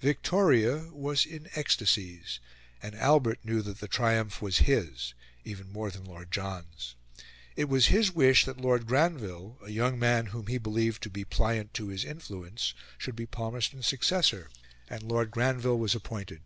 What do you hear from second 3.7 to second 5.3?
the triumph was his